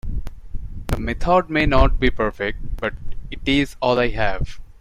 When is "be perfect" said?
1.99-2.75